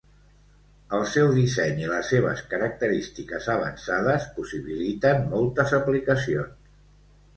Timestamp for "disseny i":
1.39-1.89